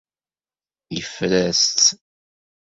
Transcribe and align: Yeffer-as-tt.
Yeffer-as-tt. 0.95 1.87